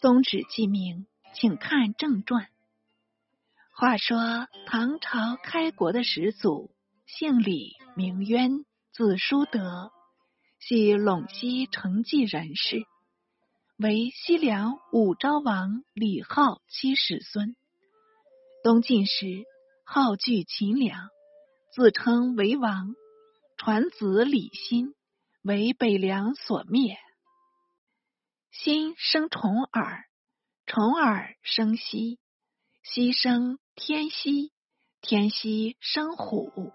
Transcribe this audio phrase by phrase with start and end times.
[0.00, 2.48] 宗旨记名，请看正传。
[3.74, 6.70] 话说唐朝开国的始祖，
[7.04, 9.92] 姓李，名渊，字叔德，
[10.58, 12.86] 系陇西成纪人士，
[13.76, 17.54] 为西凉武昭王李浩七世孙。
[18.64, 19.44] 东晋时，
[19.84, 21.10] 号聚秦梁，
[21.74, 22.94] 自称为王。
[23.58, 24.94] 传子李欣
[25.42, 26.96] 为北凉所灭。
[28.50, 30.04] 心生重耳，
[30.66, 32.18] 重耳生息，
[32.82, 34.52] 息生天息，
[35.00, 36.72] 天息生虎，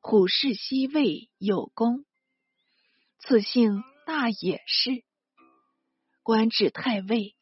[0.00, 2.04] 虎视西魏有功，
[3.18, 5.04] 赐姓大野氏，
[6.22, 7.34] 官至太尉，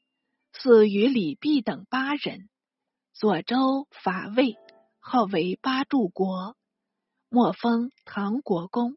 [0.52, 2.48] 赐与李泌等八人。
[3.12, 4.56] 左州伐魏，
[4.98, 6.56] 号为八柱国，
[7.28, 8.96] 末封唐国公。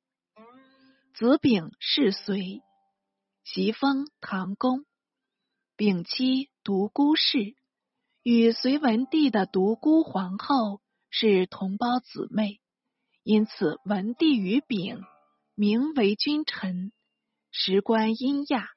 [1.14, 2.62] 子丙是隋，
[3.44, 4.86] 袭封唐公。
[5.76, 7.56] 丙妻独孤氏，
[8.24, 12.62] 与隋文帝的独孤皇后是同胞姊妹，
[13.24, 15.02] 因此文帝与丙
[15.56, 16.92] 名为君臣，
[17.52, 18.70] 时官殷亚。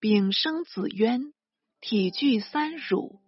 [0.00, 1.32] 丙生子渊，
[1.80, 3.20] 体具三乳。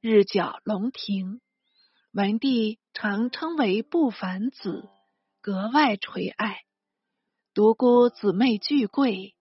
[0.00, 1.40] 日角龙庭，
[2.12, 4.88] 文帝常称为不凡子，
[5.40, 6.62] 格外垂爱。
[7.52, 9.34] 独孤姊妹俱贵，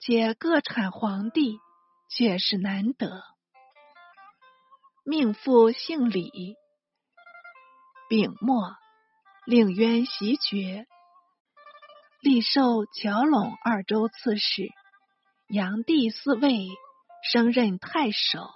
[0.00, 1.58] 皆各产皇帝，
[2.08, 3.22] 却是难得。
[5.04, 6.56] 命父姓李，
[8.08, 8.76] 丙末，
[9.44, 10.86] 令渊袭爵，
[12.22, 14.70] 立受谯陇二州刺史。
[15.48, 16.68] 炀帝嗣位，
[17.30, 18.48] 升任太守。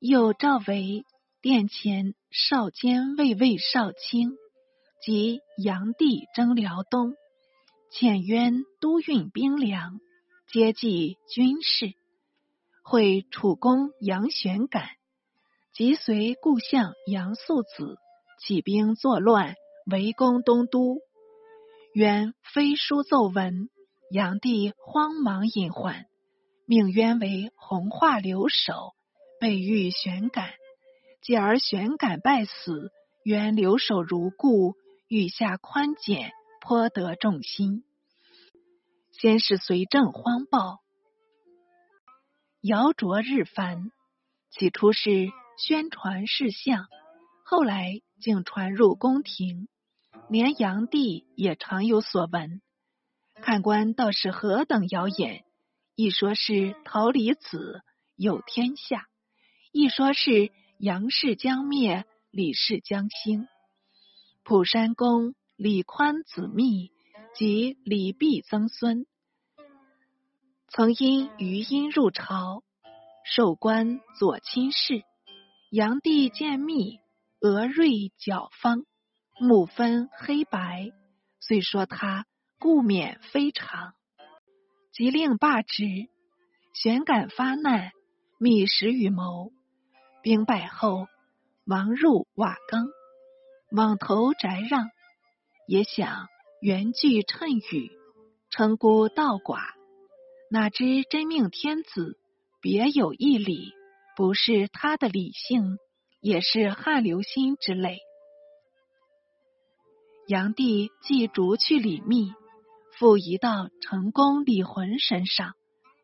[0.00, 1.04] 又召为
[1.40, 4.32] 殿前少监卫尉少卿，
[5.04, 7.14] 及炀帝征辽东，
[7.92, 10.00] 遣渊督运兵粮，
[10.52, 11.94] 接济军事。
[12.84, 14.86] 会楚公杨玄感，
[15.72, 17.96] 即随故相杨素子
[18.38, 19.54] 起兵作乱，
[19.90, 20.98] 围攻东都。
[21.94, 23.70] 渊飞书奏闻，
[24.10, 26.04] 炀帝慌忙引还，
[26.66, 28.92] 命渊为弘化留守。
[29.40, 30.50] 被遇玄感，
[31.22, 32.92] 继而玄感败死，
[33.24, 34.74] 原留守如故，
[35.08, 36.30] 欲下宽简，
[36.60, 37.84] 颇得众心。
[39.22, 40.80] 先是随政荒暴，
[42.60, 43.92] 谣诼日繁。
[44.50, 46.88] 起初是宣传事项，
[47.44, 49.68] 后来竟传入宫廷，
[50.28, 52.60] 连炀帝也常有所闻。
[53.36, 55.44] 看官倒是何等谣言！
[55.94, 57.82] 一说是桃李子
[58.16, 59.06] 有天下。
[59.70, 60.50] 一说是
[60.80, 63.46] 杨氏将灭，李氏将兴。
[64.42, 66.90] 蒲山公李宽子密
[67.36, 69.06] 及李泌曾孙，
[70.74, 72.62] 曾因余音入朝，
[73.26, 75.04] 授官左亲事。
[75.70, 76.98] 炀帝见密，
[77.42, 78.86] 额锐角方，
[79.38, 80.90] 目分黑白，
[81.40, 82.24] 虽说他
[82.58, 83.92] 故免非常，
[84.94, 85.84] 即令罢职。
[86.72, 87.92] 玄感发难，
[88.38, 89.52] 密使与谋。
[90.22, 91.06] 兵败后，
[91.66, 92.86] 王入瓦岗，
[93.72, 94.88] 往投翟让，
[95.68, 96.28] 也想
[96.62, 97.92] 援拒趁雨，
[98.48, 99.81] 称孤道寡。
[100.52, 102.18] 哪知真命天子
[102.60, 103.72] 别有一理，
[104.18, 105.78] 不是他的理性，
[106.20, 108.00] 也是汗流心之类。
[110.28, 112.34] 炀帝既逐去李密，
[112.98, 115.54] 复移到成功李浑身上，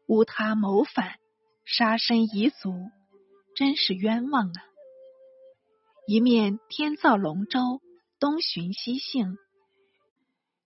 [0.07, 1.19] 诬他谋反，
[1.67, 2.73] 杀身彝族。
[3.55, 4.65] 真是冤枉啊！
[6.07, 7.83] 一面天造龙舟，
[8.19, 9.37] 东寻西幸，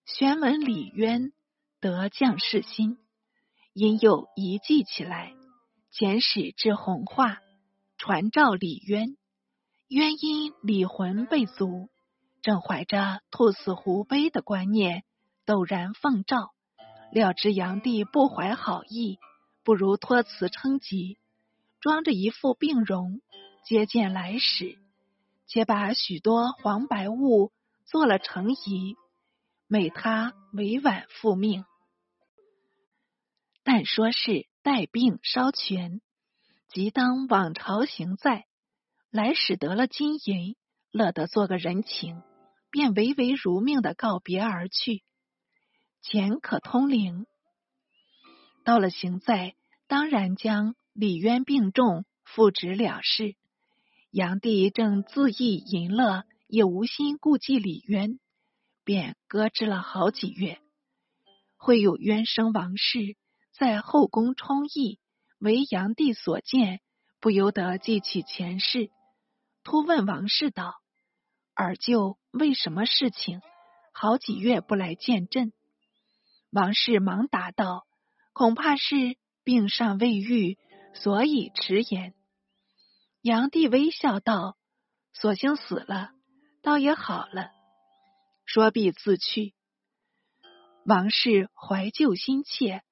[0.04, 1.32] 玄闻李渊
[1.81, 2.98] 得将士心，
[3.72, 5.33] 因又一计起来，
[5.93, 7.38] 遣使至弘化，
[7.97, 9.16] 传召李渊。
[9.88, 11.88] 渊因李魂被卒，
[12.43, 15.05] 正怀着兔死狐悲的观念，
[15.47, 16.50] 陡然奉诏，
[17.12, 19.19] 料知炀帝不怀好意，
[19.65, 21.18] 不如托辞称疾。
[21.80, 23.21] 装着一副病容，
[23.65, 24.78] 接见来使，
[25.47, 27.53] 且把许多黄白物
[27.86, 28.97] 做了成仪，
[29.66, 31.65] 美他委婉复命。
[33.64, 36.00] 但说是带病稍痊，
[36.68, 38.47] 即当往朝行在，
[39.10, 40.56] 来使得了金银，
[40.91, 42.22] 乐得做个人情，
[42.70, 45.03] 便唯唯如命的告别而去。
[46.03, 47.26] 钱可通灵，
[48.64, 49.54] 到了行在，
[49.86, 50.74] 当然将。
[50.94, 53.34] 李渊病重，复职了事。
[54.10, 58.20] 炀帝正自意淫乐，也无心顾忌李渊，
[58.84, 60.60] 便搁置了好几月。
[61.56, 63.16] 会有渊生王室
[63.62, 64.98] 在后宫充役，
[65.38, 66.80] 为炀帝所见，
[67.20, 68.91] 不由得记起前世，
[69.62, 70.82] 突问王氏道
[71.54, 73.41] ：“尔舅为什么事情
[73.92, 75.53] 好几月不来见朕？”
[76.50, 77.86] 王氏忙答道
[78.34, 80.58] ：“恐怕是病尚未愈，
[80.92, 82.15] 所以迟延。”
[83.22, 84.56] 炀帝微笑道
[85.15, 86.10] ：“索性死了，
[86.62, 87.53] 倒也好了。”
[88.44, 89.54] 说毕自去。
[90.84, 92.82] 王氏怀旧心切，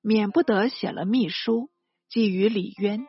[0.00, 1.70] 免不得写了密书，
[2.08, 3.06] 寄与李渊。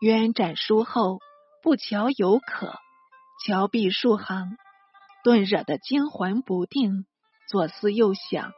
[0.00, 1.20] 渊斩书后，
[1.62, 2.74] 不瞧有可，
[3.46, 4.56] 瞧毕数行，
[5.22, 7.06] 顿惹得惊魂不定，
[7.48, 8.52] 左思右想。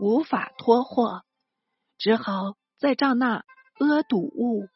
[0.00, 1.22] 无法脱货，
[1.98, 3.44] 只好再照那
[3.78, 4.66] 阿堵物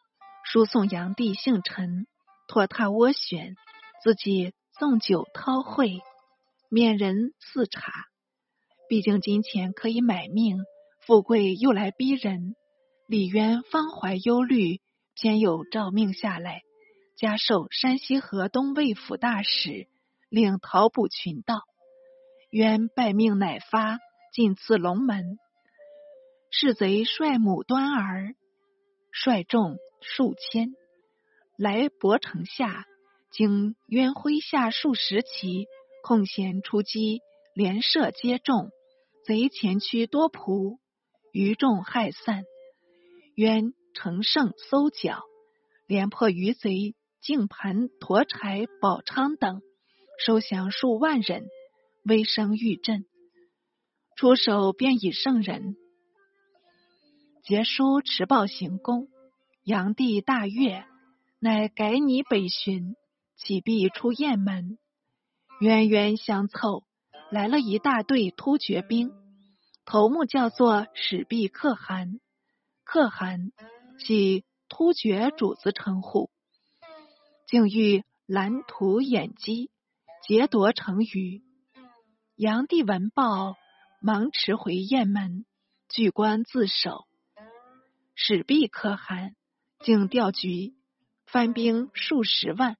[0.44, 2.06] 输送炀帝姓陈，
[2.46, 3.56] 托他涡旋，
[4.02, 6.00] 自己纵酒韬晦，
[6.70, 7.93] 免人赐茶。
[8.88, 10.64] 毕竟金钱可以买命，
[11.08, 12.55] 富贵又来逼人。
[13.06, 14.82] 李渊方怀忧虑，
[15.14, 16.60] 偏有诏命下来，
[17.16, 19.88] 加授山西河东魏府大使，
[20.28, 21.62] 领讨捕群盗。
[22.50, 23.99] 渊拜命乃发。
[24.34, 25.38] 进次龙门，
[26.50, 28.34] 是贼率母端儿，
[29.10, 30.75] 率众数千
[31.56, 32.84] 来博城下，
[33.32, 35.66] 经渊麾下数十骑，
[36.02, 37.22] 空闲出击，
[37.55, 38.69] 连射皆中。
[39.25, 40.78] 贼前驱多仆，
[41.33, 42.45] 余众害散。
[43.35, 45.23] 渊乘胜搜剿，
[45.87, 49.61] 连破余贼净盘、驼柴、宝昌等，
[50.25, 51.47] 收降数万人，
[52.05, 53.05] 威声愈振。
[54.17, 55.77] 出手便以圣人，
[57.45, 59.09] 结书持报行宫。
[59.65, 60.85] 炀帝大悦，
[61.41, 62.97] 乃改拟北巡，
[63.37, 64.79] 启必出雁门。
[65.61, 66.85] 冤冤相凑，
[67.31, 69.13] 来了一大队突厥兵，
[69.90, 72.20] 头目叫做史弼可汗。
[72.85, 73.52] 可汗
[73.99, 76.31] 系突厥主子称呼，
[77.46, 79.70] 竟欲拦途掩击，
[80.26, 81.43] 劫夺成鱼。
[82.37, 83.56] 炀帝闻报。
[84.00, 85.44] 忙驰回雁门，
[85.88, 87.06] 据关自守。
[88.14, 89.34] 史弼可汗
[89.81, 90.75] 竟调局
[91.26, 92.76] 番兵数十万，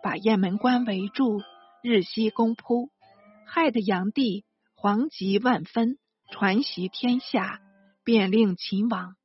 [0.00, 1.42] 把雁门关围住，
[1.82, 2.92] 日夕攻扑，
[3.46, 4.44] 害得炀帝
[4.76, 5.98] 惶急万分，
[6.30, 7.60] 传檄天下，
[8.04, 9.16] 便令秦王。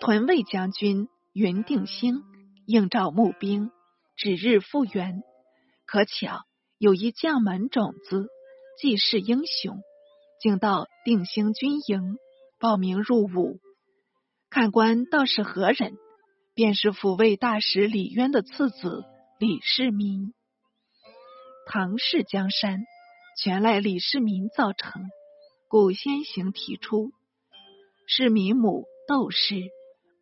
[0.00, 2.22] 屯卫将军云定兴
[2.66, 3.70] 应召募兵，
[4.16, 5.22] 指日复原。
[5.86, 6.42] 可巧
[6.78, 8.28] 有一将门种子。
[8.76, 9.78] 既是英雄，
[10.40, 12.16] 竟到定兴军营
[12.58, 13.60] 报名入伍。
[14.50, 15.96] 看官道是何人？
[16.54, 19.04] 便是抚慰大使李渊的次子
[19.38, 20.34] 李世民。
[21.66, 22.84] 唐氏江山
[23.36, 25.10] 全赖李世民造成，
[25.68, 27.10] 故先行提出。
[28.06, 29.56] 世民母窦氏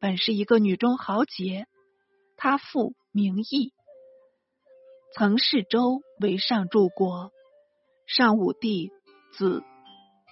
[0.00, 1.67] 本是一个女中豪杰，
[2.37, 3.75] 她父名义，
[5.14, 7.32] 曾侍周为上柱国。
[8.06, 8.91] 上武帝
[9.37, 9.62] 子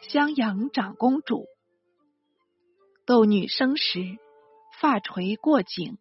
[0.08, 1.46] 襄阳长公主，
[3.04, 4.18] 窦女生时
[4.80, 5.98] 发垂过颈，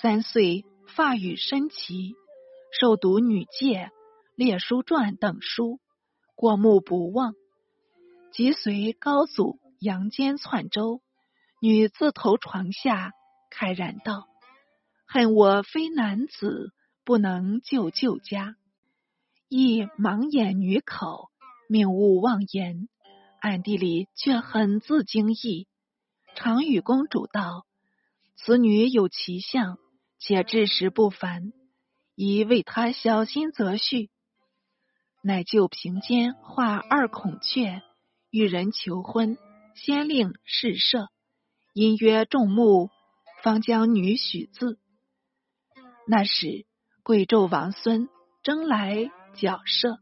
[0.00, 0.64] 三岁
[0.94, 2.14] 发羽深齐，
[2.72, 3.90] 受读女诫、
[4.34, 5.78] 列书传等书，
[6.36, 7.34] 过目不忘。
[8.32, 11.00] 即随高祖杨坚篡周，
[11.60, 13.12] 女自投床下，
[13.50, 14.28] 慨然道
[15.08, 16.72] ：“恨我非男子，
[17.04, 18.56] 不能救旧家。”
[19.48, 21.30] 亦盲眼女口，
[21.68, 22.88] 命勿妄言，
[23.40, 25.66] 暗地里却很自惊异。
[26.34, 27.64] 常与公主道
[28.36, 29.78] ：“此女有奇相，
[30.18, 31.52] 且志识不凡，
[32.14, 34.10] 宜为她小心择婿。”
[35.26, 37.82] 乃就平间画二孔雀，
[38.30, 39.36] 与人求婚，
[39.74, 41.08] 先令试射，
[41.74, 42.90] 因约众目，
[43.42, 44.78] 方将女许字。
[46.06, 46.64] 那时
[47.02, 48.08] 贵胄王孙
[48.42, 49.10] 征来。
[49.38, 49.98] 角射，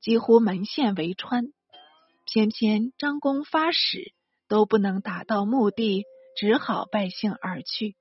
[0.00, 1.46] 几乎门陷为穿。
[2.24, 4.12] 偏偏张公发使
[4.46, 6.04] 都不能达到目的，
[6.36, 7.96] 只好败兴而去。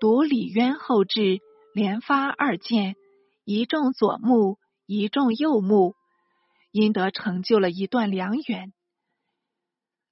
[0.00, 1.40] 独李渊后至，
[1.74, 2.96] 连发二箭，
[3.44, 5.94] 一中左目，一众幼目，
[6.70, 8.72] 因得成就了一段良缘。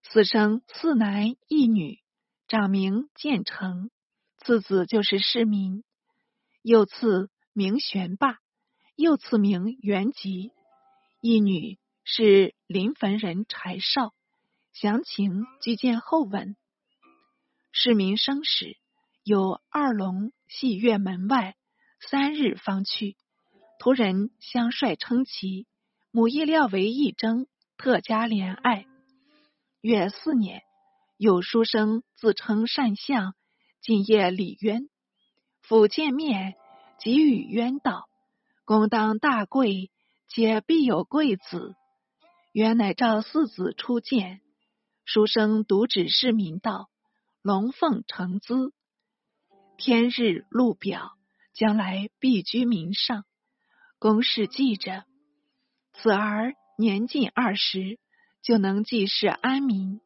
[0.02, 2.00] 四生四男一女，
[2.48, 3.90] 长名建成，
[4.38, 5.84] 次子就是世民，
[6.62, 8.38] 又赐名玄霸。
[8.94, 10.52] 又赐名元吉，
[11.22, 14.12] 一女是临汾人柴少。
[14.74, 16.56] 详情俱见后文。
[17.72, 18.76] 市民生时，
[19.24, 21.56] 有二龙戏月门外，
[22.00, 23.16] 三日方去。
[23.82, 25.66] 仆人相率称其
[26.12, 28.86] 母意料为一征，特加怜爱。
[29.80, 30.62] 月四年，
[31.16, 33.34] 有书生自称善相，
[33.80, 34.88] 今夜李渊，
[35.62, 36.54] 甫见面，
[37.00, 38.08] 即与渊道
[38.64, 39.90] ：“公当大贵，
[40.28, 41.74] 且必有贵子。”
[42.54, 44.42] 原乃召四子出见。
[45.04, 46.88] 书生独指市民道
[47.42, 48.72] ：“龙凤呈姿，
[49.76, 51.14] 天日禄表，
[51.52, 53.24] 将来必居民上。”
[54.02, 55.04] 公氏记着，
[55.92, 58.00] 此儿年近二十，
[58.42, 60.00] 就能济世安民。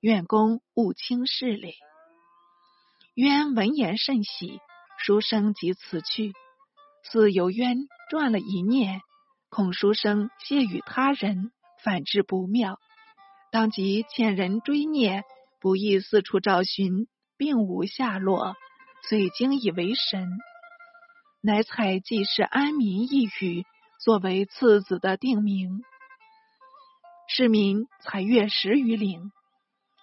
[0.00, 1.72] 愿公勿轻视嘞。
[3.14, 4.60] 渊闻言甚喜，
[4.98, 6.34] 书生即辞去。
[7.02, 9.00] 似由渊转了一念，
[9.48, 11.50] 恐书生谢与他人，
[11.82, 12.78] 反之不妙，
[13.50, 15.24] 当即遣人追念，
[15.60, 18.54] 不意四处找寻，并无下落，
[19.08, 20.28] 遂惊以为神。
[21.42, 23.64] 乃采济世安民一语
[23.98, 25.82] 作为次子的定名。
[27.28, 29.32] 市民采阅十余岭，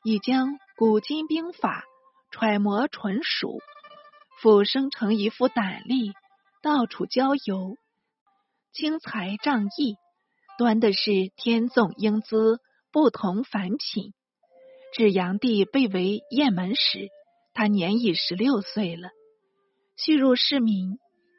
[0.03, 1.83] 已将古今兵法
[2.31, 3.59] 揣摩纯熟，
[4.41, 6.13] 复生成一副胆力，
[6.63, 7.77] 到处郊游，
[8.73, 9.95] 轻财仗义，
[10.57, 12.59] 端的是天纵英姿，
[12.91, 14.13] 不同凡品。
[14.91, 17.09] 至炀帝被为雁门时，
[17.53, 19.11] 他年已十六岁了。
[19.95, 20.97] 叙入市民。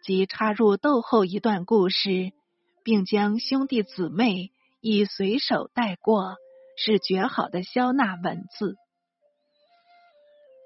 [0.09, 2.33] 即插入窦后一段故事，
[2.83, 6.37] 并将兄弟姊妹已随手带过，
[6.79, 8.77] 是绝好的消纳文字。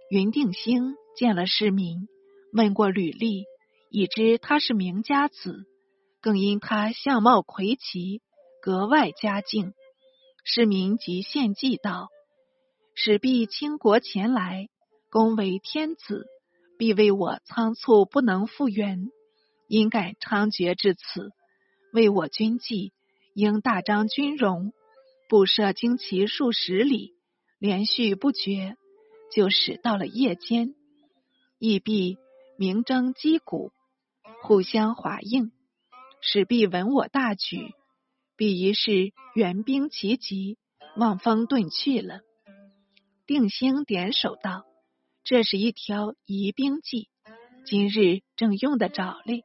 [0.08, 2.06] 云定兴见了市民，
[2.52, 3.46] 问过履历，
[3.90, 5.64] 已知他是名家子，
[6.20, 8.22] 更因他相貌魁奇，
[8.62, 9.72] 格外嘉敬。
[10.44, 12.10] 市民即献计道
[12.94, 14.68] ：“使必倾国前来，
[15.10, 16.26] 恭为天子，
[16.78, 19.08] 必为我仓促不能复原。”
[19.72, 21.30] 因敢猖獗至此，
[21.94, 22.92] 为我军纪，
[23.32, 24.74] 应大张军容，
[25.30, 27.14] 布设旌旗数十里，
[27.58, 28.76] 连续不绝。
[29.34, 30.74] 就使到了夜间，
[31.58, 32.18] 亦必
[32.58, 33.72] 鸣筝击鼓，
[34.42, 35.52] 互相华应。
[36.20, 37.72] 使必闻我大举，
[38.36, 40.58] 必疑是援兵齐集，
[40.98, 42.20] 望风遁去了。
[43.26, 44.66] 定兴点首道
[45.24, 47.08] ：“这是一条疑兵计，
[47.64, 49.44] 今日正用得着哩。”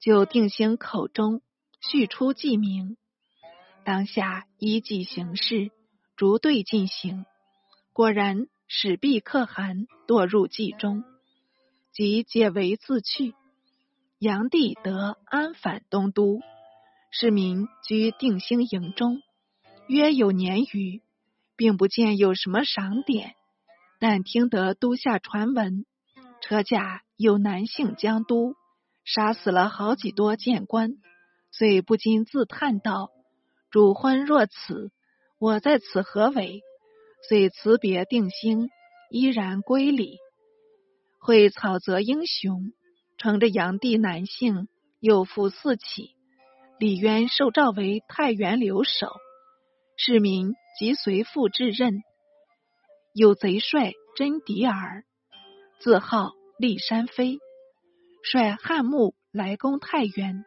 [0.00, 1.42] 就定兴口中
[1.80, 2.96] 叙出记名，
[3.84, 5.70] 当下依计行事，
[6.16, 7.26] 逐队进行。
[7.92, 11.04] 果然使毕可汗堕入计中，
[11.92, 13.34] 即解围自去。
[14.18, 16.40] 炀帝得安返东都，
[17.10, 19.20] 市民居定兴营中，
[19.86, 21.02] 约有年余，
[21.56, 23.34] 并不见有什么赏点，
[23.98, 25.84] 但听得都下传闻，
[26.40, 28.54] 车驾有男性将都。
[29.04, 30.92] 杀死了好几多谏官，
[31.50, 33.10] 遂不禁自叹道
[33.70, 34.90] ：“主婚若此，
[35.38, 36.62] 我在此何为？”
[37.28, 38.70] 遂辞别定兴，
[39.10, 40.18] 依然归里。
[41.18, 42.72] 会草泽英雄，
[43.18, 44.68] 乘着炀帝男性，
[45.00, 46.16] 又复四起。
[46.78, 49.12] 李渊受诏为太原留守，
[49.96, 52.02] 市民即随父至任。
[53.12, 55.04] 有贼帅真迪尔，
[55.78, 57.38] 自号骊山飞。
[58.22, 60.44] 率汉牧来攻太原，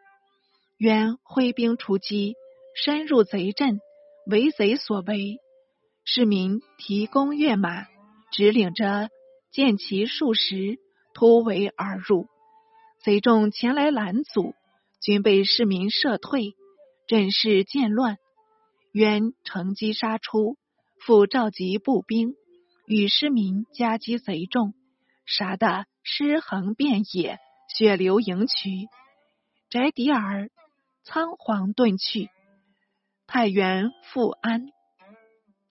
[0.78, 2.36] 渊挥兵出击，
[2.76, 3.80] 深入贼阵，
[4.28, 5.38] 为贼所围。
[6.06, 7.86] 市民提弓跃马，
[8.32, 9.10] 只领着
[9.52, 10.78] 箭旗数十，
[11.14, 12.28] 突围而入。
[13.04, 14.54] 贼众前来拦阻，
[15.02, 16.56] 均被市民射退，
[17.08, 18.18] 阵势渐乱。
[18.92, 20.58] 渊乘机杀出，
[21.00, 22.36] 复召集步兵，
[22.86, 24.74] 与市民夹击贼众，
[25.26, 27.40] 杀得尸横遍野。
[27.68, 28.88] 血流盈渠，
[29.70, 30.50] 翟迪尔
[31.04, 32.30] 仓皇遁去，
[33.28, 34.68] 太原复安。